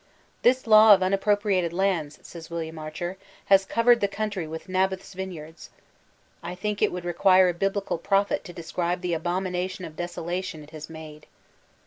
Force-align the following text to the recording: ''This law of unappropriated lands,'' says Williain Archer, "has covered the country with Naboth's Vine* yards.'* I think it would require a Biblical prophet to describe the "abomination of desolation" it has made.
''This 0.41 0.65
law 0.65 0.95
of 0.95 1.03
unappropriated 1.03 1.73
lands,'' 1.73 2.25
says 2.27 2.47
Williain 2.49 2.79
Archer, 2.79 3.17
"has 3.45 3.65
covered 3.65 4.01
the 4.01 4.07
country 4.07 4.47
with 4.47 4.67
Naboth's 4.67 5.13
Vine* 5.13 5.31
yards.'* 5.31 5.69
I 6.41 6.55
think 6.55 6.81
it 6.81 6.91
would 6.91 7.05
require 7.05 7.49
a 7.49 7.53
Biblical 7.53 7.99
prophet 7.99 8.43
to 8.45 8.51
describe 8.51 9.01
the 9.01 9.13
"abomination 9.13 9.85
of 9.85 9.95
desolation" 9.95 10.63
it 10.63 10.71
has 10.71 10.89
made. 10.89 11.27